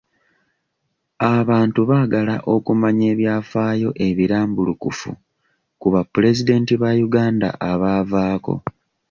[1.35, 5.11] Abantu baagala okumanya ebyafaayo ebirambulukufu
[5.79, 8.55] ku bapulezidenti ba Uganda abaavaako.